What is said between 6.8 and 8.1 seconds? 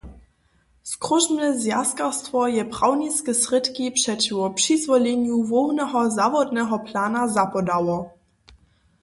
plana zapodało.